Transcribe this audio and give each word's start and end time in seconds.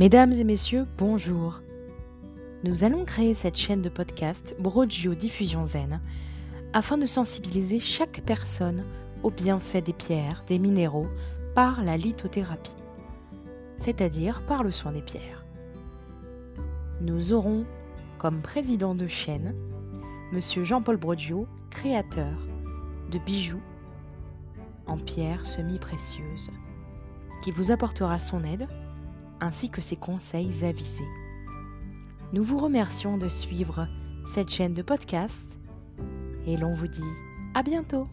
Mesdames 0.00 0.32
et 0.32 0.42
messieurs, 0.42 0.88
bonjour. 0.98 1.60
Nous 2.64 2.82
allons 2.82 3.04
créer 3.04 3.32
cette 3.32 3.54
chaîne 3.54 3.80
de 3.80 3.88
podcast 3.88 4.56
Brogio 4.58 5.14
Diffusion 5.14 5.64
Zen 5.66 6.00
afin 6.72 6.98
de 6.98 7.06
sensibiliser 7.06 7.78
chaque 7.78 8.20
personne 8.26 8.82
aux 9.22 9.30
bienfaits 9.30 9.84
des 9.84 9.92
pierres, 9.92 10.42
des 10.48 10.58
minéraux 10.58 11.06
par 11.54 11.84
la 11.84 11.96
lithothérapie, 11.96 12.74
c'est-à-dire 13.76 14.42
par 14.46 14.64
le 14.64 14.72
soin 14.72 14.90
des 14.90 15.00
pierres. 15.00 15.46
Nous 17.00 17.32
aurons 17.32 17.64
comme 18.18 18.42
président 18.42 18.96
de 18.96 19.06
chaîne 19.06 19.54
Monsieur 20.32 20.64
Jean-Paul 20.64 20.96
Brodio, 20.96 21.46
créateur 21.70 22.36
de 23.12 23.18
bijoux 23.20 23.62
en 24.88 24.98
pierres 24.98 25.46
semi-précieuses, 25.46 26.50
qui 27.44 27.52
vous 27.52 27.70
apportera 27.70 28.18
son 28.18 28.42
aide 28.42 28.66
ainsi 29.44 29.68
que 29.68 29.82
ses 29.82 29.96
conseils 29.96 30.64
avisés. 30.64 31.04
Nous 32.32 32.42
vous 32.42 32.58
remercions 32.58 33.18
de 33.18 33.28
suivre 33.28 33.86
cette 34.26 34.48
chaîne 34.48 34.72
de 34.72 34.82
podcast 34.82 35.58
et 36.46 36.56
l'on 36.56 36.74
vous 36.74 36.88
dit 36.88 37.12
à 37.54 37.62
bientôt 37.62 38.08